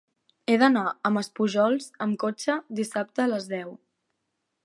[0.51, 3.77] He d'anar a Maspujols amb cotxe dissabte a les deu.